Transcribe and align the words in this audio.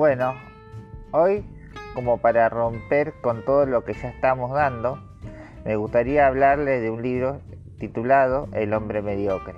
Bueno, 0.00 0.32
hoy, 1.10 1.44
como 1.92 2.16
para 2.16 2.48
romper 2.48 3.12
con 3.20 3.44
todo 3.44 3.66
lo 3.66 3.84
que 3.84 3.92
ya 3.92 4.08
estamos 4.08 4.50
dando, 4.50 4.98
me 5.66 5.76
gustaría 5.76 6.26
hablarles 6.26 6.80
de 6.80 6.88
un 6.88 7.02
libro 7.02 7.42
titulado 7.78 8.48
El 8.54 8.72
hombre 8.72 9.02
mediocre, 9.02 9.56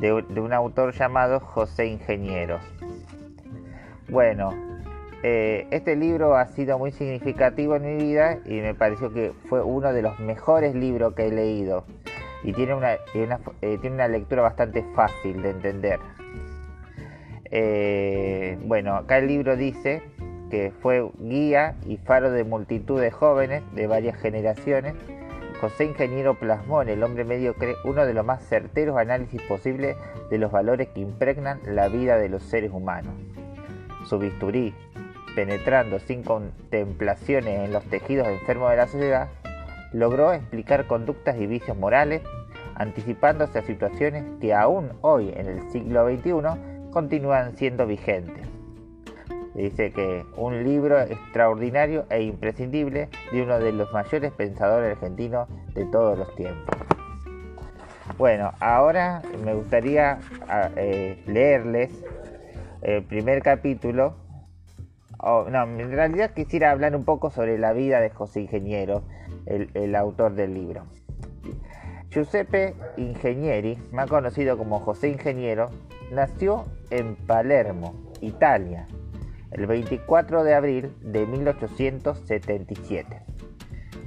de, 0.00 0.12
un 0.12 0.52
autor 0.52 0.94
llamado 0.94 1.38
José 1.38 1.86
Ingenieros. 1.86 2.60
Bueno, 4.08 4.52
eh, 5.22 5.68
este 5.70 5.94
libro 5.94 6.34
ha 6.34 6.46
sido 6.46 6.76
muy 6.80 6.90
significativo 6.90 7.76
en 7.76 7.82
mi 7.82 8.02
vida 8.02 8.38
y 8.44 8.54
me 8.54 8.74
pareció 8.74 9.12
que 9.12 9.32
fue 9.48 9.62
uno 9.62 9.92
de 9.92 10.02
los 10.02 10.18
mejores 10.18 10.74
libros 10.74 11.14
que 11.14 11.28
he 11.28 11.30
leído 11.30 11.84
y 12.42 12.52
tiene 12.52 12.74
una, 12.74 12.94
eh, 12.94 13.78
tiene 13.80 13.94
una 13.94 14.08
lectura 14.08 14.42
bastante 14.42 14.84
fácil 14.96 15.40
de 15.40 15.50
entender. 15.50 16.00
Eh, 17.50 18.58
bueno, 18.64 18.94
acá 18.94 19.18
el 19.18 19.26
libro 19.26 19.56
dice 19.56 20.02
que 20.50 20.72
fue 20.82 21.08
guía 21.18 21.76
y 21.86 21.96
faro 21.96 22.30
de 22.30 22.44
multitud 22.44 23.00
de 23.00 23.10
jóvenes 23.10 23.62
de 23.74 23.86
varias 23.86 24.20
generaciones. 24.20 24.94
José 25.60 25.84
Ingeniero 25.84 26.34
plasmó 26.38 26.82
en 26.82 26.88
el 26.88 27.02
hombre 27.02 27.24
mediocre 27.24 27.74
uno 27.84 28.06
de 28.06 28.14
los 28.14 28.24
más 28.24 28.42
certeros 28.48 28.96
análisis 28.96 29.42
posibles 29.42 29.96
de 30.30 30.38
los 30.38 30.50
valores 30.50 30.88
que 30.88 31.00
impregnan 31.00 31.60
la 31.66 31.88
vida 31.88 32.16
de 32.16 32.28
los 32.28 32.42
seres 32.42 32.72
humanos. 32.72 33.12
Su 34.08 34.18
bisturí, 34.18 34.74
penetrando 35.34 35.98
sin 35.98 36.22
contemplaciones 36.22 37.60
en 37.60 37.72
los 37.72 37.84
tejidos 37.84 38.26
enfermos 38.28 38.70
de 38.70 38.76
la 38.76 38.86
sociedad, 38.86 39.28
logró 39.92 40.32
explicar 40.32 40.86
conductas 40.86 41.36
y 41.36 41.46
vicios 41.46 41.76
morales, 41.76 42.22
anticipándose 42.74 43.58
a 43.58 43.62
situaciones 43.62 44.24
que 44.40 44.54
aún 44.54 44.92
hoy, 45.02 45.32
en 45.36 45.46
el 45.46 45.70
siglo 45.70 46.08
XXI, 46.08 46.69
continúan 46.90 47.56
siendo 47.56 47.86
vigentes. 47.86 48.46
Dice 49.54 49.92
que 49.92 50.24
un 50.36 50.62
libro 50.62 51.00
extraordinario 51.00 52.06
e 52.08 52.22
imprescindible 52.22 53.08
de 53.32 53.42
uno 53.42 53.58
de 53.58 53.72
los 53.72 53.92
mayores 53.92 54.32
pensadores 54.32 54.96
argentinos 54.96 55.48
de 55.74 55.84
todos 55.86 56.16
los 56.16 56.34
tiempos. 56.36 56.76
Bueno, 58.16 58.52
ahora 58.60 59.22
me 59.44 59.54
gustaría 59.54 60.18
eh, 60.76 61.22
leerles 61.26 61.90
el 62.82 63.02
primer 63.04 63.42
capítulo. 63.42 64.14
no, 65.22 65.62
en 65.64 65.90
realidad 65.90 66.32
quisiera 66.32 66.70
hablar 66.70 66.94
un 66.94 67.04
poco 67.04 67.30
sobre 67.30 67.58
la 67.58 67.72
vida 67.72 68.00
de 68.00 68.10
José 68.10 68.42
Ingeniero, 68.42 69.02
el, 69.46 69.94
autor 69.96 70.34
del 70.34 70.54
libro. 70.54 70.84
Giuseppe 72.10 72.74
Ingenieri, 72.96 73.78
más 73.92 74.08
conocido 74.08 74.58
como 74.58 74.80
José 74.80 75.08
Ingeniero, 75.08 75.70
nació 76.10 76.64
en 76.90 77.16
Palermo, 77.16 77.94
Italia, 78.20 78.86
el 79.50 79.66
24 79.66 80.44
de 80.44 80.54
abril 80.54 80.94
de 81.02 81.26
1877. 81.26 83.22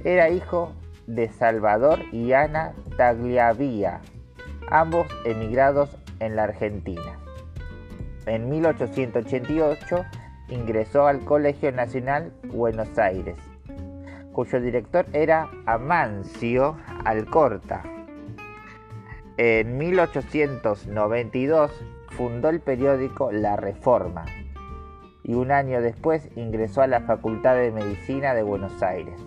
Era 0.04 0.28
hijo 0.30 0.72
de 1.06 1.28
Salvador 1.28 2.00
y 2.12 2.32
Ana 2.32 2.72
Tagliavia, 2.96 4.00
ambos 4.70 5.06
emigrados 5.24 5.96
en 6.20 6.36
la 6.36 6.44
Argentina. 6.44 7.18
En 8.26 8.48
1888 8.48 10.04
ingresó 10.48 11.06
al 11.06 11.24
Colegio 11.24 11.72
Nacional 11.72 12.32
Buenos 12.44 12.98
Aires 12.98 13.36
cuyo 14.34 14.60
director 14.60 15.06
era 15.14 15.48
Amancio 15.64 16.76
Alcorta. 17.04 17.82
En 19.38 19.78
1892 19.78 21.70
fundó 22.16 22.48
el 22.48 22.60
periódico 22.60 23.32
La 23.32 23.56
Reforma 23.56 24.24
y 25.22 25.34
un 25.34 25.50
año 25.50 25.80
después 25.80 26.28
ingresó 26.36 26.82
a 26.82 26.86
la 26.86 27.00
Facultad 27.00 27.56
de 27.56 27.70
Medicina 27.70 28.34
de 28.34 28.42
Buenos 28.42 28.82
Aires. 28.82 29.18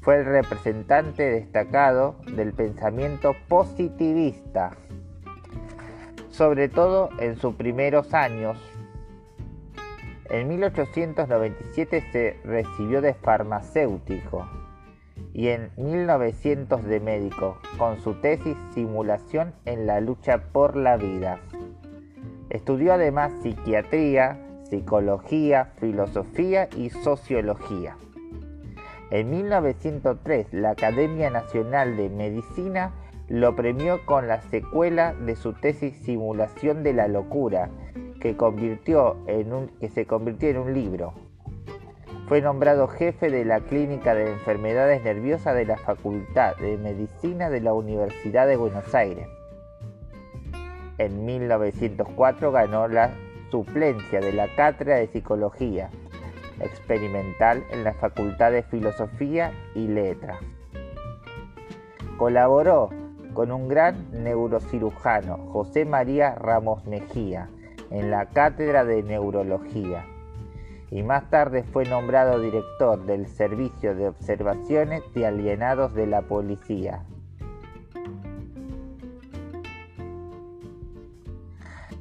Fue 0.00 0.16
el 0.16 0.24
representante 0.24 1.22
destacado 1.22 2.16
del 2.34 2.52
pensamiento 2.52 3.34
positivista, 3.48 4.76
sobre 6.30 6.68
todo 6.68 7.10
en 7.18 7.36
sus 7.36 7.54
primeros 7.54 8.12
años 8.14 8.58
en 10.30 10.48
1897 10.48 12.04
se 12.10 12.40
recibió 12.44 13.02
de 13.02 13.12
farmacéutico 13.14 14.48
y 15.34 15.48
en 15.48 15.70
1900 15.76 16.84
de 16.84 17.00
médico, 17.00 17.58
con 17.76 18.00
su 18.00 18.14
tesis 18.14 18.56
Simulación 18.72 19.52
en 19.66 19.86
la 19.86 20.00
lucha 20.00 20.38
por 20.52 20.76
la 20.76 20.96
vida. 20.96 21.40
Estudió 22.50 22.94
además 22.94 23.32
psiquiatría, 23.42 24.38
psicología, 24.70 25.72
filosofía 25.80 26.68
y 26.76 26.90
sociología. 26.90 27.96
En 29.10 29.28
1903 29.30 30.52
la 30.52 30.70
Academia 30.70 31.30
Nacional 31.30 31.96
de 31.96 32.08
Medicina 32.10 32.92
lo 33.28 33.56
premió 33.56 34.06
con 34.06 34.28
la 34.28 34.40
secuela 34.42 35.14
de 35.14 35.34
su 35.34 35.52
tesis 35.52 35.96
Simulación 36.04 36.84
de 36.84 36.92
la 36.92 37.08
locura 37.08 37.70
que, 38.20 38.36
que 38.36 39.88
se 39.88 40.06
convirtió 40.06 40.48
en 40.48 40.58
un 40.58 40.74
libro. 40.74 41.23
Fue 42.26 42.40
nombrado 42.40 42.88
jefe 42.88 43.28
de 43.28 43.44
la 43.44 43.60
Clínica 43.60 44.14
de 44.14 44.32
Enfermedades 44.32 45.04
Nerviosas 45.04 45.54
de 45.54 45.66
la 45.66 45.76
Facultad 45.76 46.56
de 46.56 46.78
Medicina 46.78 47.50
de 47.50 47.60
la 47.60 47.74
Universidad 47.74 48.46
de 48.46 48.56
Buenos 48.56 48.94
Aires. 48.94 49.28
En 50.96 51.26
1904 51.26 52.50
ganó 52.50 52.88
la 52.88 53.10
suplencia 53.50 54.20
de 54.20 54.32
la 54.32 54.48
Cátedra 54.56 54.96
de 54.96 55.08
Psicología 55.08 55.90
Experimental 56.60 57.62
en 57.70 57.84
la 57.84 57.92
Facultad 57.92 58.52
de 58.52 58.62
Filosofía 58.62 59.52
y 59.74 59.86
Letras. 59.86 60.38
Colaboró 62.16 62.88
con 63.34 63.52
un 63.52 63.68
gran 63.68 64.10
neurocirujano, 64.12 65.36
José 65.52 65.84
María 65.84 66.36
Ramos 66.36 66.86
Mejía, 66.86 67.50
en 67.90 68.10
la 68.10 68.24
Cátedra 68.30 68.86
de 68.86 69.02
Neurología 69.02 70.06
y 70.94 71.02
más 71.02 71.28
tarde 71.28 71.64
fue 71.64 71.84
nombrado 71.86 72.38
director 72.38 73.04
del 73.04 73.26
Servicio 73.26 73.96
de 73.96 74.06
Observaciones 74.06 75.02
de 75.12 75.26
Alienados 75.26 75.92
de 75.92 76.06
la 76.06 76.22
Policía. 76.22 77.02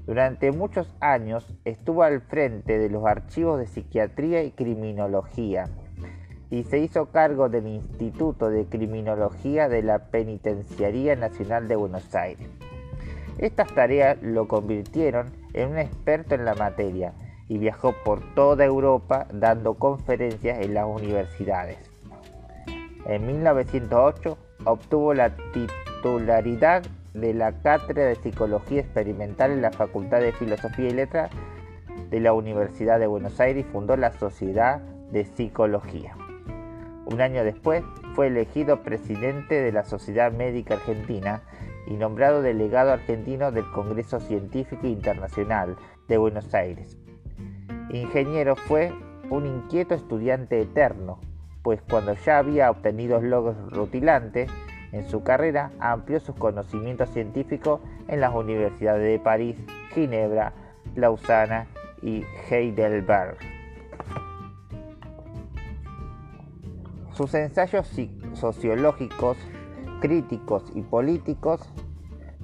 Durante 0.06 0.52
muchos 0.52 0.96
años 1.00 1.58
estuvo 1.66 2.04
al 2.04 2.22
frente 2.22 2.78
de 2.78 2.92
los 2.92 3.04
archivos 3.08 3.58
de 3.58 3.66
psiquiatría 3.66 4.44
y 4.44 4.52
criminología 4.52 5.70
y 6.52 6.62
se 6.62 6.78
hizo 6.78 7.08
cargo 7.08 7.50
del 7.50 7.66
Instituto 7.66 8.52
de 8.52 8.66
Criminología 8.66 9.70
de 9.70 9.82
la 9.82 10.12
Penitenciaría 10.12 11.16
Nacional 11.16 11.68
de 11.68 11.76
Buenos 11.78 12.14
Aires. 12.14 12.48
Estas 13.40 13.74
tareas 13.74 14.22
lo 14.22 14.48
convirtieron 14.48 15.32
en 15.54 15.70
un 15.70 15.80
experto 15.80 16.36
en 16.36 16.46
la 16.46 16.54
materia 16.54 17.16
y 17.48 17.58
viajó 17.58 17.94
por 18.04 18.22
toda 18.36 18.66
Europa 18.66 19.28
dando 19.32 19.76
conferencias 19.76 20.60
en 20.60 20.74
las 20.74 20.86
universidades. 20.86 21.78
En 23.06 23.28
1908 23.28 24.38
obtuvo 24.66 25.14
la 25.14 25.36
titularidad 25.52 26.84
de 27.14 27.34
la 27.34 27.52
Cátedra 27.62 28.06
de 28.06 28.16
Psicología 28.16 28.82
Experimental 28.82 29.52
en 29.52 29.62
la 29.62 29.72
Facultad 29.72 30.20
de 30.20 30.32
Filosofía 30.32 30.90
y 30.90 30.94
Letras 30.94 31.32
de 32.10 32.20
la 32.20 32.34
Universidad 32.34 33.00
de 33.00 33.08
Buenos 33.08 33.40
Aires 33.40 33.66
y 33.66 33.72
fundó 33.72 33.98
la 33.98 34.12
Sociedad 34.12 34.80
de 35.12 35.26
Psicología. 35.26 36.16
Un 37.06 37.22
año 37.22 37.44
después 37.44 37.84
fue 38.16 38.28
elegido 38.28 38.82
presidente 38.82 39.56
de 39.56 39.72
la 39.72 39.84
Sociedad 39.84 40.32
Médica 40.32 40.76
Argentina 40.76 41.42
y 41.86 41.96
nombrado 41.96 42.42
delegado 42.42 42.92
argentino 42.92 43.52
del 43.52 43.70
Congreso 43.72 44.20
Científico 44.20 44.88
Internacional 44.88 45.76
de 46.08 46.18
Buenos 46.18 46.54
Aires. 46.54 47.03
Ingeniero 47.94 48.56
fue 48.56 48.92
un 49.30 49.46
inquieto 49.46 49.94
estudiante 49.94 50.60
eterno, 50.60 51.20
pues 51.62 51.80
cuando 51.88 52.16
ya 52.16 52.40
había 52.40 52.72
obtenido 52.72 53.22
logros 53.22 53.56
rutilantes 53.72 54.50
en 54.92 55.08
su 55.08 55.24
carrera, 55.24 55.72
amplió 55.80 56.20
sus 56.20 56.36
conocimientos 56.36 57.10
científicos 57.10 57.82
en 58.08 58.20
las 58.20 58.34
universidades 58.34 59.04
de 59.04 59.20
París, 59.20 59.58
Ginebra, 59.94 60.54
Lausana 60.96 61.68
y 62.02 62.24
Heidelberg. 62.50 63.38
Sus 67.14 67.34
ensayos 67.36 67.88
sociológicos 68.34 69.38
críticos 70.02 70.64
y 70.76 70.82
políticos 70.82 71.62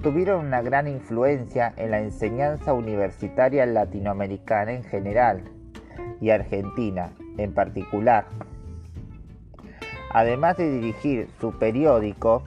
tuvieron 0.02 0.46
una 0.46 0.62
gran 0.62 0.88
influencia 0.88 1.72
en 1.76 1.90
la 1.90 2.00
enseñanza 2.00 2.72
universitaria 2.72 3.66
latinoamericana 3.66 4.72
en 4.72 4.84
general 4.84 5.44
y 6.20 6.30
argentina 6.30 7.10
en 7.36 7.52
particular. 7.52 8.26
Además 10.12 10.56
de 10.56 10.70
dirigir 10.70 11.28
su 11.40 11.52
periódico 11.58 12.42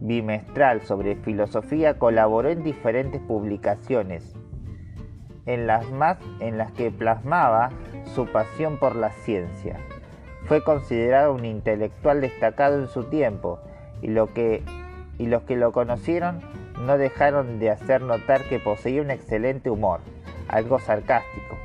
bimestral 0.00 0.80
sobre 0.82 1.16
filosofía, 1.16 1.98
colaboró 1.98 2.48
en 2.48 2.62
diferentes 2.62 3.20
publicaciones 3.20 4.34
en 5.46 5.66
las 5.66 5.90
más 5.90 6.18
en 6.40 6.58
las 6.58 6.72
que 6.72 6.90
plasmaba 6.90 7.70
su 8.14 8.26
pasión 8.26 8.78
por 8.78 8.96
la 8.96 9.10
ciencia. 9.10 9.76
Fue 10.46 10.62
considerado 10.64 11.34
un 11.34 11.44
intelectual 11.44 12.20
destacado 12.20 12.78
en 12.78 12.88
su 12.88 13.04
tiempo 13.04 13.60
y, 14.00 14.08
lo 14.08 14.32
que, 14.32 14.62
y 15.20 15.26
los 15.26 15.42
que 15.42 15.54
lo 15.54 15.70
conocieron 15.70 16.40
no 16.80 16.96
dejaron 16.96 17.58
de 17.58 17.68
hacer 17.68 18.00
notar 18.00 18.42
que 18.48 18.58
poseía 18.58 19.02
un 19.02 19.10
excelente 19.10 19.68
humor, 19.68 20.00
algo 20.48 20.78
sarcástico. 20.78 21.58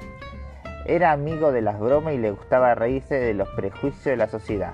Era 0.85 1.13
amigo 1.13 1.53
de 1.53 1.61
las 1.61 1.79
bromas 1.79 2.13
y 2.15 2.17
le 2.17 2.31
gustaba 2.31 2.75
reírse 2.75 3.15
de 3.15 3.33
los 3.33 3.47
prejuicios 3.49 4.03
de 4.03 4.17
la 4.17 4.27
sociedad. 4.27 4.73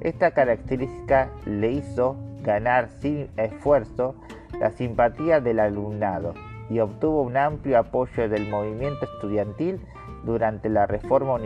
Esta 0.00 0.30
característica 0.30 1.30
le 1.46 1.72
hizo 1.72 2.16
ganar 2.42 2.90
sin 3.00 3.28
esfuerzo 3.36 4.14
la 4.60 4.70
simpatía 4.70 5.40
del 5.40 5.58
alumnado 5.58 6.34
y 6.70 6.78
obtuvo 6.78 7.22
un 7.22 7.36
amplio 7.36 7.78
apoyo 7.78 8.28
del 8.28 8.48
movimiento 8.48 9.04
estudiantil 9.04 9.80
durante 10.28 10.68
la 10.68 10.86
reforma 10.86 11.38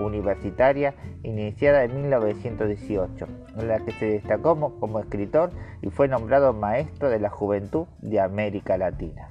universitaria 0.00 0.94
iniciada 1.22 1.84
en 1.84 1.94
1918, 2.02 3.26
en 3.58 3.68
la 3.68 3.78
que 3.78 3.92
se 3.92 4.06
destacó 4.06 4.58
como 4.80 4.98
escritor 4.98 5.50
y 5.82 5.90
fue 5.90 6.08
nombrado 6.08 6.52
maestro 6.52 7.08
de 7.10 7.20
la 7.20 7.30
juventud 7.30 7.86
de 8.00 8.18
América 8.18 8.76
Latina. 8.76 9.30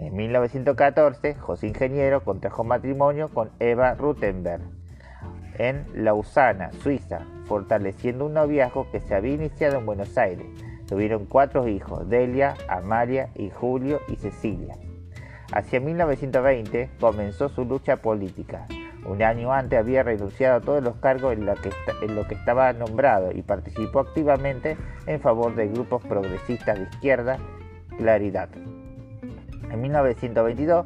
En 0.00 0.16
1914, 0.16 1.36
José 1.36 1.68
Ingeniero 1.68 2.24
contrajo 2.24 2.64
matrimonio 2.64 3.28
con 3.28 3.50
Eva 3.60 3.94
Rutenberg 3.94 4.62
en 5.58 5.86
Lausana, 5.94 6.72
Suiza, 6.82 7.20
fortaleciendo 7.46 8.26
un 8.26 8.34
noviazgo 8.34 8.90
que 8.90 8.98
se 8.98 9.14
había 9.14 9.34
iniciado 9.34 9.78
en 9.78 9.86
Buenos 9.86 10.18
Aires. 10.18 10.46
Tuvieron 10.88 11.26
cuatro 11.26 11.68
hijos, 11.68 12.08
Delia, 12.08 12.54
Amalia 12.68 13.28
y 13.36 13.50
Julio 13.50 14.00
y 14.08 14.16
Cecilia. 14.16 14.74
Hacia 15.52 15.80
1920 15.80 16.90
comenzó 17.00 17.48
su 17.48 17.64
lucha 17.64 17.96
política. 17.96 18.66
Un 19.06 19.22
año 19.22 19.52
antes 19.52 19.78
había 19.78 20.02
renunciado 20.02 20.56
a 20.56 20.60
todos 20.60 20.82
los 20.82 20.96
cargos 20.96 21.32
en, 21.32 21.48
en 21.48 22.14
lo 22.14 22.28
que 22.28 22.34
estaba 22.34 22.72
nombrado 22.74 23.32
y 23.32 23.40
participó 23.40 24.00
activamente 24.00 24.76
en 25.06 25.20
favor 25.20 25.54
de 25.54 25.68
grupos 25.68 26.02
progresistas 26.02 26.78
de 26.78 26.84
izquierda, 26.84 27.38
Claridad. 27.96 28.50
En 29.70 29.80
1922 29.80 30.84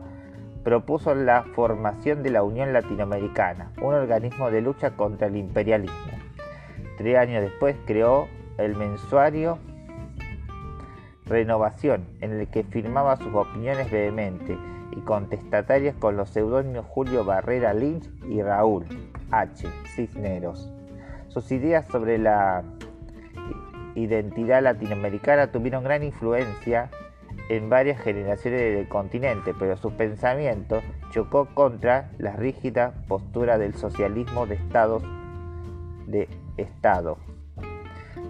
propuso 0.62 1.14
la 1.14 1.42
formación 1.54 2.22
de 2.22 2.30
la 2.30 2.44
Unión 2.44 2.72
Latinoamericana, 2.72 3.72
un 3.82 3.94
organismo 3.94 4.50
de 4.50 4.60
lucha 4.60 4.92
contra 4.92 5.26
el 5.26 5.36
imperialismo. 5.36 6.12
Tres 6.98 7.18
años 7.18 7.42
después 7.42 7.76
creó 7.84 8.28
el 8.58 8.76
mensuario 8.76 9.58
Renovación, 11.32 12.04
en 12.20 12.32
el 12.32 12.46
que 12.48 12.62
firmaba 12.62 13.16
sus 13.16 13.34
opiniones 13.34 13.90
vehementes 13.90 14.58
y 14.94 15.00
contestatarias 15.00 15.96
con 15.96 16.14
los 16.14 16.28
seudónimos 16.28 16.84
Julio 16.84 17.24
Barrera 17.24 17.72
Lynch 17.72 18.06
y 18.28 18.42
Raúl 18.42 18.84
H. 19.30 19.66
Cisneros. 19.94 20.70
Sus 21.28 21.50
ideas 21.50 21.86
sobre 21.86 22.18
la 22.18 22.62
identidad 23.94 24.62
latinoamericana 24.62 25.50
tuvieron 25.50 25.84
gran 25.84 26.02
influencia 26.02 26.90
en 27.48 27.70
varias 27.70 27.98
generaciones 28.02 28.60
del 28.60 28.86
continente, 28.88 29.54
pero 29.58 29.78
su 29.78 29.90
pensamiento 29.96 30.82
chocó 31.12 31.46
contra 31.54 32.10
la 32.18 32.36
rígida 32.36 32.92
postura 33.08 33.56
del 33.56 33.72
socialismo 33.72 34.46
de 34.46 34.56
estados 34.56 35.02
de 36.06 36.28
Estado. 36.58 37.16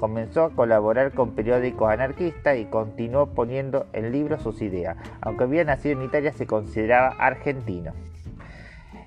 Comenzó 0.02 0.42
a 0.42 0.50
colaborar 0.50 1.12
con 1.12 1.36
periódicos 1.36 1.88
anarquistas 1.88 2.58
y 2.58 2.64
continuó 2.64 3.26
poniendo 3.26 3.86
en 3.92 4.10
libros 4.10 4.42
sus 4.42 4.60
ideas. 4.60 4.96
Aunque 5.20 5.44
había 5.44 5.62
nacido 5.62 5.96
en 5.96 6.06
Italia, 6.06 6.32
se 6.32 6.44
consideraba 6.44 7.14
argentino 7.20 7.92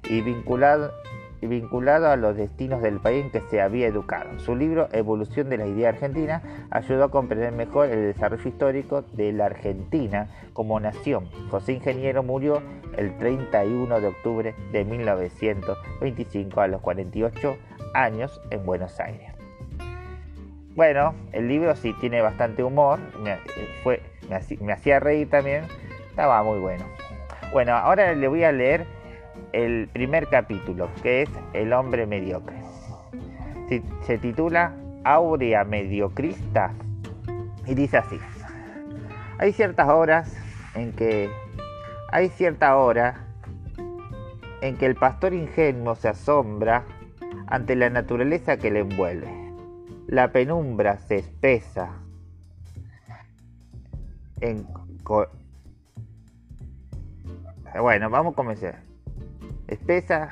y 0.09 0.21
vinculado 0.21 0.93
vinculado 1.41 2.07
a 2.07 2.15
los 2.15 2.37
destinos 2.37 2.81
del 2.81 3.01
país 3.01 3.25
en 3.25 3.31
que 3.31 3.41
se 3.41 3.59
había 3.59 3.87
educado. 3.87 4.39
Su 4.39 4.55
libro 4.55 4.87
Evolución 4.93 5.49
de 5.49 5.57
la 5.57 5.67
idea 5.67 5.89
argentina 5.89 6.41
ayudó 6.71 7.03
a 7.03 7.11
comprender 7.11 7.51
mejor 7.51 7.89
el 7.89 8.13
desarrollo 8.13 8.47
histórico 8.47 9.01
de 9.01 9.33
la 9.33 9.47
Argentina 9.47 10.29
como 10.53 10.79
nación. 10.79 11.29
José 11.51 11.73
Ingeniero 11.73 12.23
murió 12.23 12.61
el 12.95 13.17
31 13.17 13.99
de 13.99 14.07
octubre 14.07 14.55
de 14.71 14.85
1925 14.85 16.61
a 16.61 16.67
los 16.69 16.79
48 16.79 17.57
años 17.93 18.41
en 18.49 18.65
Buenos 18.65 18.97
Aires. 19.01 19.34
Bueno, 20.75 21.15
el 21.31 21.47
libro 21.47 21.73
sí 21.77 21.93
tiene 22.01 22.21
bastante 22.21 22.61
humor, 22.61 22.99
me, 23.23 23.37
fue, 23.81 24.01
me 24.59 24.73
hacía 24.73 24.99
reír 24.99 25.29
también, 25.29 25.63
estaba 26.09 26.43
muy 26.43 26.59
bueno. 26.59 26.83
Bueno, 27.53 27.73
ahora 27.73 28.13
le 28.13 28.27
voy 28.27 28.43
a 28.43 28.51
leer 28.51 28.85
el 29.53 29.87
primer 29.93 30.27
capítulo, 30.27 30.89
que 31.01 31.21
es 31.21 31.29
El 31.53 31.71
hombre 31.71 32.05
mediocre. 32.05 32.57
Se 34.01 34.17
titula 34.17 34.73
Aurea 35.05 35.63
Mediocrista 35.63 36.73
y 37.65 37.73
dice 37.73 37.97
así. 37.97 38.19
Hay 39.37 39.53
ciertas 39.53 39.87
horas 39.87 40.35
en 40.75 40.91
que 40.91 41.29
hay 42.11 42.27
cierta 42.27 42.75
hora 42.75 43.27
en 44.59 44.75
que 44.75 44.85
el 44.85 44.95
pastor 44.95 45.33
ingenuo 45.33 45.95
se 45.95 46.09
asombra 46.09 46.83
ante 47.47 47.77
la 47.77 47.89
naturaleza 47.89 48.57
que 48.57 48.71
le 48.71 48.81
envuelve. 48.81 49.44
La 50.07 50.31
penumbra 50.31 50.99
se 50.99 51.17
espesa 51.17 51.99
en 54.41 54.67
bueno, 57.79 58.09
vamos 58.09 58.33
a 58.33 58.35
comenzar. 58.35 58.81
Espesa 59.67 60.29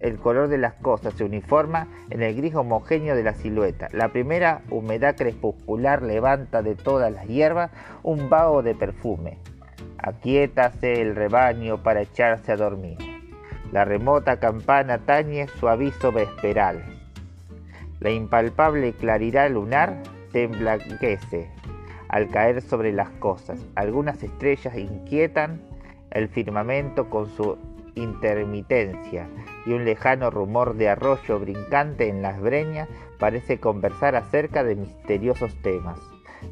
el 0.00 0.18
color 0.18 0.48
de 0.48 0.56
las 0.56 0.74
cosas 0.74 1.14
se 1.14 1.24
uniforma 1.24 1.86
en 2.08 2.22
el 2.22 2.34
gris 2.34 2.54
homogéneo 2.54 3.14
de 3.14 3.22
la 3.22 3.34
silueta. 3.34 3.88
La 3.92 4.08
primera 4.08 4.62
humedad 4.70 5.14
crepuscular 5.14 6.02
levanta 6.02 6.62
de 6.62 6.74
todas 6.74 7.12
las 7.12 7.26
hierbas 7.26 7.70
un 8.02 8.30
vaho 8.30 8.62
de 8.62 8.74
perfume. 8.74 9.38
Aquíétase 9.98 11.02
el 11.02 11.14
rebaño 11.14 11.82
para 11.82 12.00
echarse 12.00 12.52
a 12.52 12.56
dormir. 12.56 12.96
La 13.72 13.84
remota 13.84 14.40
campana 14.40 14.98
tañe 14.98 15.48
su 15.48 15.68
aviso 15.68 16.10
vesperal. 16.12 16.99
La 18.00 18.10
impalpable 18.10 18.94
claridad 18.94 19.50
lunar 19.50 20.02
se 20.32 20.44
emblanquece 20.44 21.50
al 22.08 22.28
caer 22.28 22.62
sobre 22.62 22.92
las 22.92 23.10
cosas. 23.10 23.60
Algunas 23.74 24.22
estrellas 24.22 24.76
inquietan 24.76 25.60
el 26.10 26.28
firmamento 26.28 27.10
con 27.10 27.28
su 27.28 27.58
intermitencia 27.94 29.28
y 29.66 29.72
un 29.72 29.84
lejano 29.84 30.30
rumor 30.30 30.76
de 30.76 30.88
arroyo 30.88 31.38
brincante 31.38 32.08
en 32.08 32.22
las 32.22 32.40
breñas 32.40 32.88
parece 33.18 33.60
conversar 33.60 34.16
acerca 34.16 34.64
de 34.64 34.76
misteriosos 34.76 35.54
temas. 35.62 36.00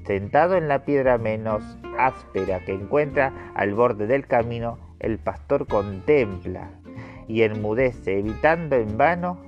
Sentado 0.06 0.54
en 0.56 0.68
la 0.68 0.84
piedra 0.84 1.16
menos 1.16 1.62
áspera 1.98 2.62
que 2.64 2.74
encuentra 2.74 3.32
al 3.54 3.72
borde 3.74 4.06
del 4.06 4.26
camino, 4.26 4.78
el 5.00 5.18
pastor 5.18 5.66
contempla 5.66 6.70
y 7.26 7.42
enmudece, 7.42 8.18
evitando 8.18 8.76
en 8.76 8.98
vano, 8.98 9.47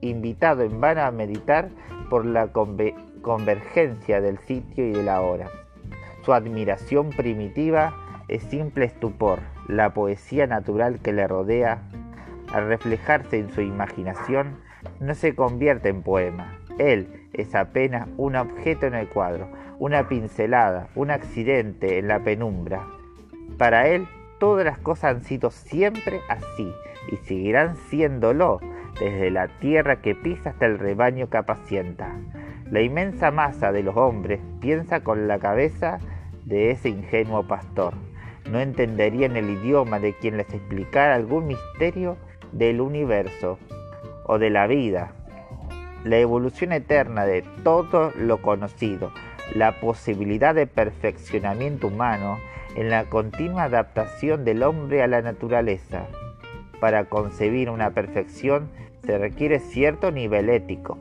invitado 0.00 0.62
en 0.62 0.80
vano 0.80 1.02
a 1.02 1.10
meditar 1.10 1.70
por 2.10 2.24
la 2.24 2.48
convergencia 2.52 4.20
del 4.20 4.38
sitio 4.38 4.86
y 4.86 4.92
de 4.92 5.02
la 5.02 5.20
hora. 5.20 5.48
Su 6.24 6.32
admiración 6.32 7.10
primitiva 7.10 7.94
es 8.28 8.42
simple 8.42 8.84
estupor, 8.84 9.40
la 9.68 9.94
poesía 9.94 10.46
natural 10.46 11.00
que 11.00 11.12
le 11.12 11.26
rodea, 11.26 11.82
al 12.52 12.68
reflejarse 12.68 13.38
en 13.38 13.50
su 13.50 13.60
imaginación, 13.60 14.58
no 15.00 15.14
se 15.14 15.34
convierte 15.34 15.88
en 15.88 16.02
poema. 16.02 16.58
Él 16.78 17.28
es 17.32 17.54
apenas 17.54 18.08
un 18.16 18.36
objeto 18.36 18.86
en 18.86 18.94
el 18.94 19.08
cuadro, 19.08 19.48
una 19.78 20.08
pincelada, 20.08 20.88
un 20.94 21.10
accidente 21.10 21.98
en 21.98 22.08
la 22.08 22.20
penumbra. 22.20 22.86
Para 23.58 23.88
él, 23.88 24.06
todas 24.38 24.64
las 24.64 24.78
cosas 24.78 25.16
han 25.16 25.24
sido 25.24 25.50
siempre 25.50 26.20
así 26.28 26.72
y 27.10 27.16
seguirán 27.16 27.76
siéndolo, 27.88 28.60
desde 29.00 29.30
la 29.30 29.48
tierra 29.48 30.00
que 30.00 30.14
pisa 30.14 30.50
hasta 30.50 30.66
el 30.66 30.78
rebaño 30.78 31.28
que 31.30 31.38
apacienta. 31.38 32.16
La 32.70 32.80
inmensa 32.80 33.30
masa 33.30 33.72
de 33.72 33.82
los 33.82 33.96
hombres 33.96 34.40
piensa 34.60 35.00
con 35.00 35.28
la 35.28 35.38
cabeza 35.38 35.98
de 36.44 36.70
ese 36.70 36.88
ingenuo 36.88 37.46
pastor 37.46 37.94
no 38.50 38.60
entenderían 38.60 39.36
el 39.36 39.50
idioma 39.50 39.98
de 39.98 40.14
quien 40.14 40.36
les 40.36 40.52
explicara 40.52 41.14
algún 41.14 41.46
misterio 41.46 42.16
del 42.52 42.80
universo 42.80 43.58
o 44.24 44.38
de 44.38 44.50
la 44.50 44.66
vida, 44.66 45.12
la 46.04 46.18
evolución 46.18 46.72
eterna 46.72 47.26
de 47.26 47.42
todo 47.62 48.12
lo 48.16 48.40
conocido, 48.40 49.12
la 49.54 49.80
posibilidad 49.80 50.54
de 50.54 50.66
perfeccionamiento 50.66 51.88
humano 51.88 52.38
en 52.74 52.90
la 52.90 53.04
continua 53.04 53.64
adaptación 53.64 54.44
del 54.44 54.62
hombre 54.62 55.02
a 55.02 55.06
la 55.06 55.22
naturaleza. 55.22 56.06
Para 56.80 57.06
concebir 57.06 57.70
una 57.70 57.90
perfección 57.90 58.70
se 59.04 59.18
requiere 59.18 59.58
cierto 59.58 60.10
nivel 60.10 60.48
ético 60.50 60.98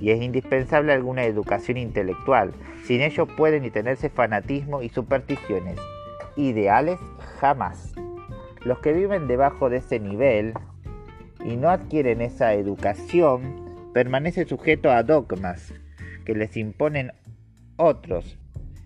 y 0.00 0.10
es 0.10 0.22
indispensable 0.22 0.92
alguna 0.92 1.24
educación 1.24 1.78
intelectual. 1.78 2.52
Sin 2.84 3.00
ello 3.00 3.26
pueden 3.26 3.62
ni 3.62 3.70
tenerse 3.70 4.08
fanatismo 4.08 4.82
y 4.82 4.88
supersticiones 4.88 5.78
ideales 6.36 6.98
jamás. 7.40 7.94
Los 8.64 8.78
que 8.80 8.92
viven 8.92 9.26
debajo 9.26 9.70
de 9.70 9.78
ese 9.78 10.00
nivel 10.00 10.54
y 11.44 11.56
no 11.56 11.70
adquieren 11.70 12.20
esa 12.20 12.54
educación 12.54 13.90
permanecen 13.94 14.46
sujetos 14.46 14.92
a 14.92 15.02
dogmas 15.02 15.72
que 16.24 16.34
les 16.34 16.56
imponen 16.56 17.12
otros, 17.76 18.38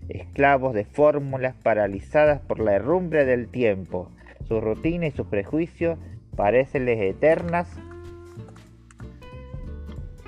esclavos 0.09 0.73
de 0.73 0.85
fórmulas 0.85 1.55
paralizadas 1.55 2.39
por 2.41 2.59
la 2.59 2.73
herrumbre 2.73 3.25
del 3.25 3.47
tiempo. 3.47 4.09
Su 4.47 4.61
rutina 4.61 5.07
y 5.07 5.11
sus 5.11 5.27
prejuicios 5.27 5.97
parecenles 6.35 6.99
eternas, 7.01 7.67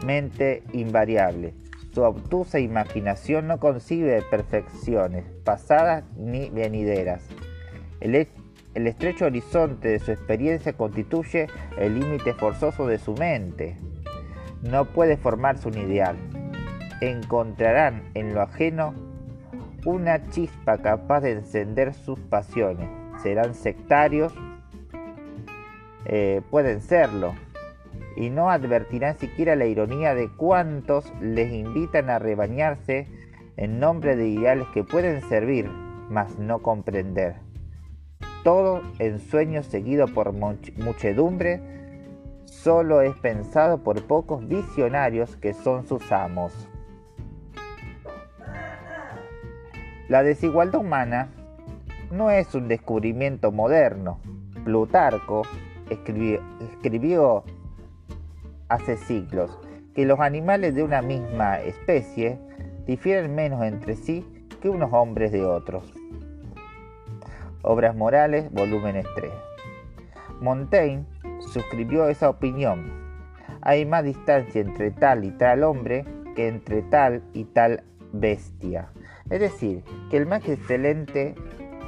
mente 0.04 0.64
invariable. 0.74 1.54
Su 1.94 2.02
obtusa 2.02 2.60
imaginación 2.60 3.48
no 3.48 3.60
concibe 3.60 4.24
perfecciones 4.24 5.26
pasadas 5.44 6.04
ni 6.18 6.50
venideras. 6.50 7.24
El, 8.00 8.28
estrecho 8.74 9.26
horizonte 9.26 9.90
de 9.90 10.00
su 10.00 10.12
experiencia 10.12 10.74
constituye 10.74 11.48
el 11.78 12.00
límite 12.00 12.34
forzoso 12.34 12.88
de 12.88 12.98
su 12.98 13.14
mente. 13.14 13.78
No 14.64 14.86
puede 14.86 15.18
formarse 15.18 15.68
un 15.68 15.78
ideal. 15.78 16.18
Encontrarán 17.00 18.04
en 18.16 18.34
lo 18.34 18.42
ajeno 18.42 18.96
una 19.86 20.30
chispa 20.32 20.80
capaz 20.80 21.22
de 21.22 21.34
encender 21.34 21.94
sus 21.94 22.20
pasiones. 22.20 22.90
Serán 23.22 23.54
sectarios, 23.54 24.34
eh, 26.06 26.42
pueden 26.50 26.82
serlo, 26.82 27.36
y 28.15 28.29
no 28.29 28.50
advertirán 28.50 29.17
siquiera 29.17 29.55
la 29.55 29.65
ironía 29.65 30.13
de 30.13 30.29
cuantos 30.29 31.12
les 31.22 31.51
invitan 31.51 32.10
a 32.10 32.20
rebañarse 32.20 33.08
en 33.58 33.79
nombre 33.79 34.15
de 34.15 34.27
ideales 34.27 34.67
que 34.74 34.84
pueden 34.84 35.22
servir, 35.29 35.70
mas 36.10 36.38
no 36.38 36.62
comprender. 36.62 37.36
Todo 38.43 38.82
en 39.00 39.20
sueño 39.20 39.63
seguido 39.63 40.08
por 40.08 40.34
muchedumbre 40.34 41.62
solo 42.46 43.01
es 43.01 43.15
pensado 43.15 43.84
por 43.84 44.05
pocos 44.05 44.48
visionarios 44.48 45.36
que 45.38 45.53
son 45.53 45.88
sus 45.88 46.12
amos. 46.12 46.53
La 50.10 50.22
desigualdad 50.24 50.82
humana 50.82 51.29
no 52.12 52.29
es 52.29 52.53
un 52.53 52.67
descubrimiento 52.67 53.51
moderno. 53.51 54.20
Plutarco 54.63 55.43
escribió 55.89 57.43
hace 58.70 58.98
siglos 58.98 59.60
que 59.96 60.05
los 60.05 60.20
animales 60.20 60.75
de 60.75 60.84
una 60.84 61.01
misma 61.01 61.60
especie 61.60 62.39
difieren 62.86 63.36
menos 63.36 63.63
entre 63.63 63.96
sí 63.96 64.25
que 64.62 64.70
unos 64.70 64.91
hombres 64.93 65.32
de 65.32 65.46
otros. 65.46 65.93
Obras 67.62 67.96
Morales, 67.96 68.51
volúmenes 68.51 69.05
3. 69.15 69.32
Montaigne 70.41 71.05
suscribió 71.39 72.08
esa 72.08 72.29
opinión. 72.29 72.91
Hay 73.62 73.86
más 73.86 74.03
distancia 74.03 74.62
entre 74.62 74.91
tal 74.91 75.24
y 75.24 75.32
tal 75.32 75.63
hombre 75.63 76.05
que 76.36 76.48
entre 76.48 76.82
tal 76.82 77.24
y 77.34 77.46
tal 77.46 77.84
bestia. 78.12 78.89
Es 79.29 79.39
decir, 79.39 79.84
que 80.10 80.17
el 80.17 80.25
más 80.25 80.48
excelente 80.48 81.36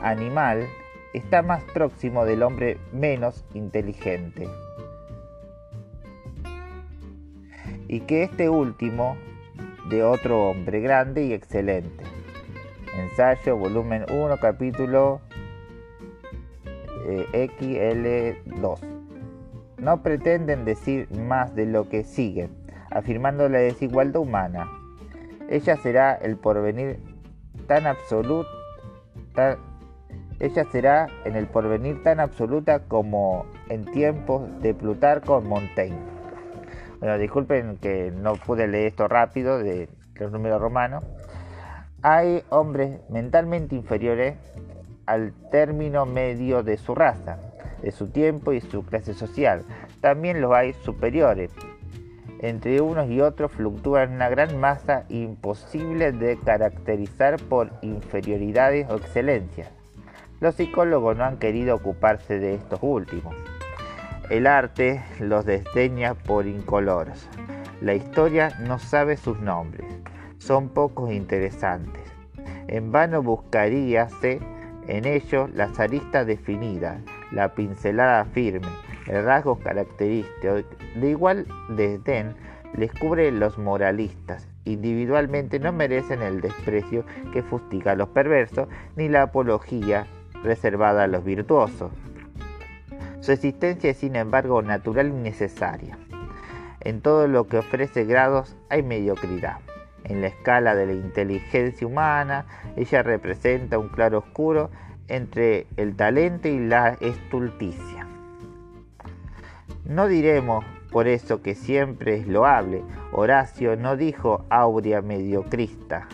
animal 0.02 0.66
está 1.14 1.42
más 1.42 1.64
próximo 1.74 2.26
del 2.26 2.44
hombre 2.44 2.78
menos 2.94 3.46
inteligente. 3.54 4.48
Y 7.88 8.02
que 8.02 8.24
este 8.24 8.50
último 8.50 9.18
de 9.90 10.04
otro 10.04 10.50
hombre 10.50 10.80
grande 10.80 11.26
y 11.26 11.34
excelente. 11.34 12.04
Ensayo, 12.98 13.58
volumen 13.58 14.06
1, 14.10 14.38
capítulo 14.40 15.22
eh, 17.08 17.50
XL2. 17.60 18.80
No 19.78 20.02
pretenden 20.02 20.66
decir 20.66 21.10
más 21.12 21.54
de 21.56 21.66
lo 21.66 21.90
que 21.90 22.04
sigue, 22.04 22.50
afirmando 22.90 23.50
la 23.50 23.60
desigualdad 23.60 24.22
humana. 24.22 24.70
Ella 25.50 25.76
será 25.78 26.16
el 26.16 26.38
porvenir 26.38 27.00
tan 27.68 27.86
absoluto, 27.86 28.50
ella 30.40 30.66
será 30.72 31.08
en 31.26 31.36
el 31.36 31.48
porvenir 31.48 32.02
tan 32.04 32.20
absoluta 32.20 32.80
como 32.80 33.46
en 33.70 33.86
tiempos 33.86 34.44
de 34.62 34.74
Plutarco 34.74 35.42
Montaigne. 35.42 36.15
Disculpen 37.20 37.78
que 37.78 38.12
no 38.12 38.34
pude 38.34 38.68
leer 38.68 38.88
esto 38.88 39.08
rápido 39.08 39.60
de 39.60 39.90
los 40.16 40.32
números 40.32 40.60
romanos. 40.60 41.04
Hay 42.02 42.44
hombres 42.50 43.00
mentalmente 43.10 43.76
inferiores 43.76 44.36
al 45.06 45.34
término 45.52 46.06
medio 46.06 46.64
de 46.64 46.78
su 46.78 46.96
raza, 46.96 47.38
de 47.82 47.92
su 47.92 48.08
tiempo 48.08 48.54
y 48.54 48.62
su 48.62 48.84
clase 48.84 49.14
social. 49.14 49.64
También 50.02 50.42
los 50.42 50.52
hay 50.54 50.74
superiores. 50.74 51.52
Entre 52.40 52.82
unos 52.82 53.10
y 53.10 53.22
otros 53.22 53.52
fluctúan 53.52 54.14
una 54.14 54.30
gran 54.30 54.60
masa 54.60 55.06
imposible 55.10 56.12
de 56.12 56.38
caracterizar 56.40 57.40
por 57.40 57.70
inferioridades 57.82 58.90
o 58.90 58.96
excelencias. 58.98 59.70
Los 60.42 60.56
psicólogos 60.56 61.16
no 61.16 61.24
han 61.24 61.38
querido 61.38 61.76
ocuparse 61.76 62.40
de 62.40 62.56
estos 62.56 62.80
últimos. 62.82 63.36
El 64.32 64.48
arte 64.48 65.04
los 65.20 65.46
desdeña 65.46 66.16
por 66.16 66.48
incoloros. 66.48 67.30
La 67.80 67.94
historia 67.94 68.50
no 68.60 68.80
sabe 68.80 69.18
sus 69.18 69.40
nombres. 69.40 69.86
Son 70.40 70.70
pocos 70.70 71.12
interesantes. 71.12 72.02
En 72.68 72.92
vano 72.92 73.22
buscaríase 73.22 74.40
en 74.88 75.06
ellos 75.06 75.52
las 75.54 75.80
aristas 75.80 76.26
definidas, 76.26 77.00
la 77.32 77.54
pincelada 77.54 78.26
firme, 78.26 78.68
el 79.06 79.24
rasgo 79.24 79.60
característico. 79.60 80.56
De 80.96 81.10
igual 81.10 81.46
desdén 81.70 82.36
les 82.76 82.92
cubre 82.94 83.32
los 83.32 83.60
moralistas. 83.60 84.48
Individualmente 84.64 85.60
no 85.60 85.72
merecen 85.72 86.24
el 86.24 86.42
desprecio 86.42 87.06
que 87.32 87.44
fustiga 87.44 87.92
a 87.92 87.96
los 87.96 88.10
perversos 88.10 88.68
ni 88.96 89.08
la 89.08 89.22
apología 89.22 90.08
reservada 90.42 91.04
a 91.04 91.08
los 91.08 91.24
virtuosos. 91.24 91.92
Su 93.26 93.32
existencia 93.32 93.90
es 93.90 93.98
sin 93.98 94.16
embargo 94.16 94.62
natural 94.62 95.08
y 95.08 95.14
necesaria. 95.14 95.98
En 96.82 97.02
todo 97.02 97.28
lo 97.28 97.48
que 97.48 97.58
ofrece 97.58 98.06
grados 98.06 98.56
hay 98.70 98.84
mediocridad. 98.84 99.58
En 100.04 100.22
la 100.22 100.28
escala 100.28 100.76
de 100.76 100.86
la 100.86 100.94
inteligencia 100.94 101.88
humana, 101.88 102.46
ella 102.76 103.02
representa 103.02 103.80
un 103.80 103.90
claro 103.90 104.20
oscuro 104.20 104.70
entre 105.08 105.66
el 105.76 105.96
talento 105.96 106.48
y 106.50 106.68
la 106.68 106.98
estulticia. 107.00 108.06
No 109.86 110.08
diremos 110.08 110.64
por 110.92 111.08
eso 111.08 111.42
que 111.42 111.56
siempre 111.56 112.18
es 112.18 112.28
loable. 112.28 112.84
Horacio 113.12 113.76
no 113.76 113.98
dijo 113.98 114.46
aurea 114.52 115.02
mediocrista, 115.02 116.08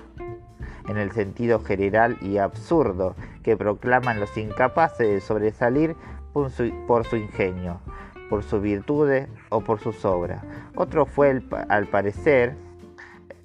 en 0.88 0.96
el 0.96 1.12
sentido 1.12 1.60
general 1.60 2.18
y 2.22 2.38
absurdo 2.38 3.16
que 3.44 3.58
proclaman 3.58 4.22
los 4.22 4.38
incapaces 4.38 5.10
de 5.10 5.20
sobresalir 5.20 5.98
por 6.34 6.50
su, 6.52 7.16
ingenio, 7.16 7.80
por 8.30 8.44
sus 8.44 8.62
virtudes 8.62 9.28
o 9.50 9.62
por 9.62 9.80
sus 9.80 10.06
obras. 10.06 10.44
Otro 10.76 11.06
fue, 11.06 11.42
al 11.70 11.88
parecer, 11.88 12.56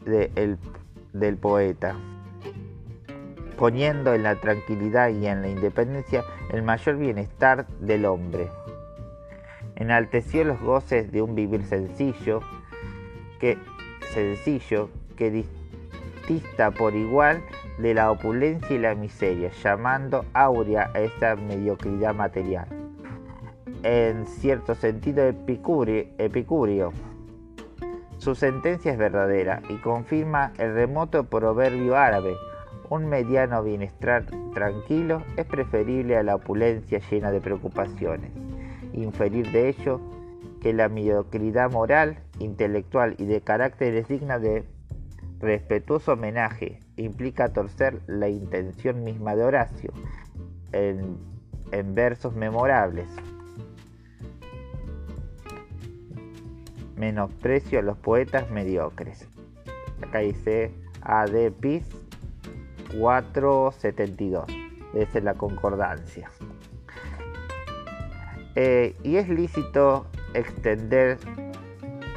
del 0.05 1.37
poeta, 1.37 1.97
poniendo 3.59 4.14
en 4.14 4.23
la 4.23 4.37
tranquilidad 4.37 5.09
y 5.09 5.26
en 5.26 5.43
la 5.43 5.49
independencia 5.49 6.25
el 6.52 6.62
mayor 6.62 6.97
bienestar 6.97 7.66
del 7.81 8.05
hombre. 8.05 8.49
Enalteció 9.75 10.45
los 10.45 10.61
goces 10.61 11.11
de 11.11 11.23
un 11.23 11.35
vivir 11.35 11.64
sencillo, 11.64 12.40
que 13.40 13.59
sencillo, 14.12 14.90
que 15.16 15.45
dista 16.28 16.71
por 16.71 16.95
igual 16.95 17.43
de 17.78 17.95
la 17.95 18.11
opulencia 18.11 18.75
y 18.75 18.78
la 18.78 18.95
miseria, 18.95 19.50
llamando 19.62 20.25
aurea 20.33 20.90
a 20.95 21.00
esta 21.00 21.37
mediocridad 21.37 22.14
material. 22.14 22.66
En 23.83 24.26
cierto 24.26 24.75
sentido 24.75 25.25
epicurio, 25.25 26.92
Su 28.18 28.35
sentencia 28.35 28.92
es 28.92 28.99
verdadera 28.99 29.62
y 29.68 29.76
confirma 29.76 30.52
el 30.59 30.75
remoto 30.75 31.25
proverbio 31.25 31.97
árabe. 31.97 32.35
Un 32.88 33.09
mediano 33.09 33.62
bienestar 33.62 34.25
tranquilo 34.54 35.23
es 35.37 35.45
preferible 35.45 36.16
a 36.16 36.23
la 36.23 36.37
opulencia 36.37 37.00
llena 37.11 37.30
de 37.30 37.40
preocupaciones. 37.40 38.30
Inferir 38.95 39.50
de 39.52 39.68
ello 39.68 40.00
que 40.62 40.73
la 40.73 40.88
mediocridad 40.88 41.71
moral, 41.71 42.18
intelectual 42.38 43.14
y 43.18 43.26
de 43.26 43.42
carácter 43.42 43.95
es 43.95 44.09
digna 44.09 44.38
de 44.38 44.64
respetuoso 45.38 46.14
homenaje 46.14 46.80
implica 46.97 47.53
torcer 47.53 48.00
la 48.07 48.29
intención 48.29 49.05
misma 49.05 49.35
de 49.37 49.45
Horacio 49.45 49.93
en, 50.73 51.19
versos 51.95 52.35
memorables. 52.35 53.09
Menosprecio 56.97 57.81
a 57.81 57.83
los 57.83 57.99
poetas 57.99 58.50
mediocres. 58.50 59.29
Acá 60.03 60.21
dice 60.21 60.73
AD 61.03 61.53
PIS 61.61 61.85
472. 62.99 64.47
Esa 64.95 65.19
es 65.19 65.25
la 65.25 65.35
concordancia. 65.35 66.31
Eh, 68.55 68.97
y 69.03 69.17
es 69.17 69.29
lícito 69.29 70.07
extender 70.33 71.19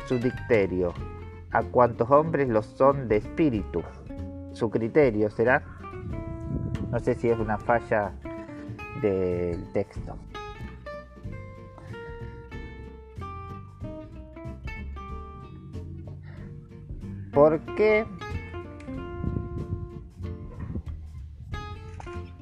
su 0.06 0.20
dicterio 0.20 0.94
a 1.52 1.64
cuantos 1.64 2.10
hombres 2.12 2.48
lo 2.48 2.62
son 2.62 3.08
de 3.08 3.18
espíritu. 3.18 3.84
Su 4.60 4.70
criterio 4.70 5.30
será, 5.30 5.64
no 6.92 7.00
sé 7.00 7.16
si 7.16 7.30
es 7.30 7.40
una 7.40 7.58
falla 7.58 8.12
del 9.02 9.72
texto. 9.72 10.18
¿Por 17.32 17.62
qué? 17.78 18.06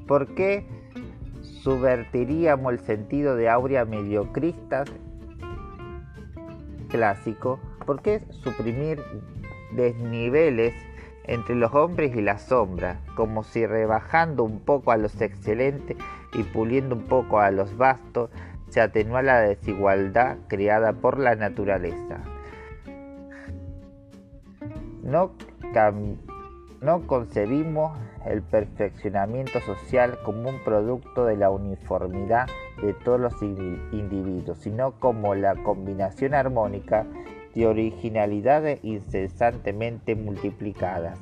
¿Por 0.07 0.33
qué 0.33 0.65
subvertiríamos 1.43 2.74
el 2.74 2.79
sentido 2.79 3.36
de 3.36 3.47
aurea 3.47 3.86
mediocristas 3.86 4.89
clásico? 6.89 7.59
¿Por 7.86 8.01
qué 8.01 8.24
suprimir 8.31 9.03
desniveles 9.75 10.74
entre 11.27 11.55
los 11.55 11.74
hombres 11.74 12.15
y 12.15 12.22
las 12.22 12.43
sombras, 12.43 12.98
como 13.15 13.43
si 13.43 13.65
rebajando 13.65 14.43
un 14.43 14.62
poco 14.62 14.91
a 14.91 14.98
los 14.98 15.22
excelentes 15.22 15.98
y 16.34 16.43
puliendo 16.43 16.96
un 16.96 17.03
poco 17.03 17.39
a 17.39 17.51
los 17.51 17.77
vastos, 17.77 18.29
se 18.69 18.81
atenúa 18.81 19.22
la 19.22 19.41
desigualdad 19.41 20.38
creada 20.48 20.93
por 20.93 21.19
la 21.19 21.36
naturaleza? 21.36 22.22
No, 25.03 25.31
no 26.81 27.07
concebimos 27.07 27.98
el 28.25 28.41
perfeccionamiento 28.41 29.62
social 29.62 30.19
como 30.24 30.50
un 30.50 30.60
producto 30.63 31.25
de 31.25 31.38
la 31.38 31.50
uniformidad 31.50 32.48
de 32.81 32.93
todos 32.93 33.19
los 33.19 33.41
individuos, 33.41 34.57
sino 34.60 34.91
como 35.00 35.34
la 35.34 35.55
combinación 35.55 36.34
armónica 36.34 37.05
de 37.57 37.65
originalidades 37.65 38.79
incesantemente 38.83 40.15
multiplicadas. 40.15 41.17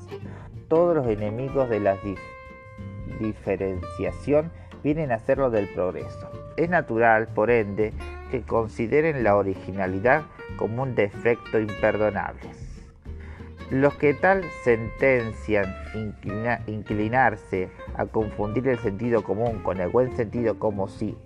Todos 0.68 0.94
los 0.98 1.08
enemigos 1.08 1.70
de 1.70 1.80
la 1.80 1.96
diferenciación 3.22 4.52
vienen 4.84 5.14
a 5.14 5.20
ser 5.20 5.38
lo 5.38 5.50
del 5.50 5.70
progreso. 5.70 6.30
Es 6.58 6.70
natural, 6.70 7.30
por 7.30 7.52
ende, 7.52 7.94
que 8.32 8.42
consideren 8.42 9.24
la 9.24 9.38
originalidad 9.38 10.24
como 10.58 10.84
un 10.84 10.94
defecto 10.94 11.58
imperdonable. 11.58 12.50
Los 13.72 13.96
que 13.96 14.14
tal 14.14 14.44
sentencian 14.64 15.74
inclinarse 16.68 17.70
a 17.96 18.06
confundir 18.08 18.68
el 18.68 18.78
sentido 18.80 19.24
común 19.24 19.60
con 19.64 19.80
el 19.80 19.88
buen 19.88 20.16
sentido 20.18 20.60
como 20.60 20.90
si 20.90 21.18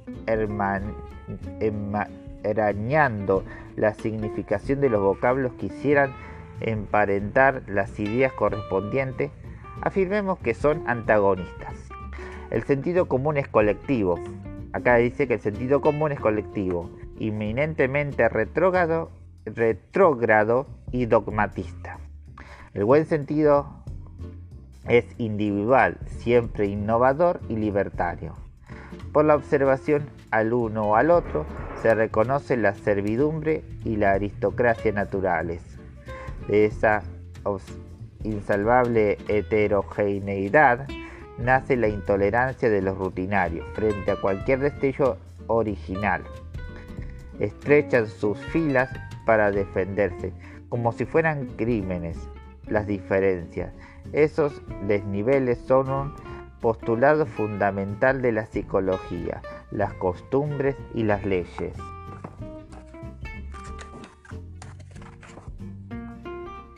erañando 2.44 3.44
la 3.76 3.94
significación 3.94 4.82
de 4.82 4.90
los 4.90 5.02
vocablos 5.02 5.54
quisieran 5.54 6.14
emparentar 6.62 7.64
las 7.68 8.00
ideas 8.00 8.34
correspondientes, 8.34 9.32
afirmemos 9.82 10.40
que 10.40 10.54
son 10.54 10.84
antagonistas. 10.88 11.74
El 12.52 12.64
sentido 12.64 13.08
común 13.08 13.38
es 13.38 13.48
colectivo. 13.48 14.20
Acá 14.74 14.98
dice 14.98 15.28
que 15.28 15.36
el 15.36 15.40
sentido 15.40 15.82
común 15.82 16.12
es 16.12 16.20
colectivo, 16.20 16.90
inminentemente 17.20 18.28
retrógrado, 18.30 19.12
retrógrado 19.46 20.68
y 20.92 21.06
dogmatista. 21.06 22.00
El 22.74 22.86
buen 22.86 23.06
sentido 23.06 23.84
es 24.88 25.06
individual, 25.18 25.98
siempre 26.06 26.66
innovador 26.66 27.40
y 27.50 27.56
libertario. 27.56 28.34
Por 29.12 29.26
la 29.26 29.36
observación 29.36 30.10
al 30.32 30.54
uno 30.54 30.90
o 30.90 30.96
al 30.96 31.12
otro 31.12 31.46
se 31.82 31.94
reconoce 31.96 32.58
la 32.58 32.74
servidumbre 32.74 33.64
y 33.86 33.96
la 33.96 34.12
aristocracia 34.12 34.92
naturales. 34.92 35.62
De 36.48 36.66
esa 36.66 37.04
insalvable 38.24 39.18
heterogeneidad 39.28 40.88
nace 41.38 41.78
la 41.78 41.88
intolerancia 41.88 42.70
de 42.70 42.82
los 42.82 42.98
rutinarios 42.98 43.66
frente 43.74 44.12
a 44.12 44.20
cualquier 44.20 44.60
destello 44.60 45.18
original. 45.48 46.24
Estrechan 47.40 48.08
sus 48.08 48.38
filas 48.48 48.90
para 49.26 49.52
defenderse, 49.52 50.34
como 50.68 50.92
si 50.92 51.06
fueran 51.06 51.48
crímenes, 51.56 52.18
las 52.68 52.86
diferencias. 52.88 53.74
Esos 54.12 54.62
desniveles 54.88 55.60
son 55.60 55.90
un 55.90 56.29
postulado 56.62 57.26
fundamental 57.26 58.22
de 58.22 58.32
la 58.32 58.46
psicología, 58.46 59.42
las 59.72 59.94
costumbres 59.94 60.76
y 60.94 61.04
las 61.04 61.26
leyes. 61.26 61.74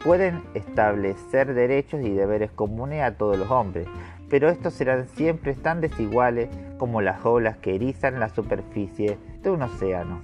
Pueden 0.04 0.44
establecer 0.56 1.54
derechos 1.54 2.02
y 2.02 2.10
deberes 2.10 2.52
comunes 2.52 3.04
a 3.04 3.18
todos 3.18 3.38
los 3.38 3.52
hombres, 3.52 3.88
pero 4.30 4.50
estos 4.50 4.74
serán 4.74 5.08
siempre 5.08 5.54
tan 5.54 5.82
desiguales 5.82 6.50
como 6.80 7.02
las 7.02 7.24
olas 7.26 7.58
que 7.58 7.76
erizan 7.76 8.20
la 8.20 8.30
superficie 8.30 9.20
de 9.42 9.50
un 9.52 9.62
océano. 9.62 10.22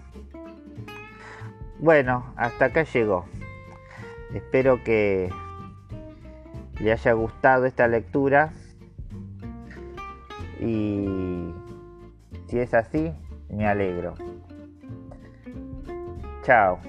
Bueno, 1.79 2.33
hasta 2.37 2.65
acá 2.65 2.83
llegó. 2.83 3.25
Espero 4.33 4.83
que 4.83 5.29
le 6.79 6.91
haya 6.91 7.13
gustado 7.13 7.65
esta 7.65 7.87
lectura 7.87 8.51
y 10.59 11.53
si 12.47 12.59
es 12.59 12.73
así, 12.73 13.11
me 13.49 13.67
alegro. 13.67 14.15
Chao. 16.43 16.79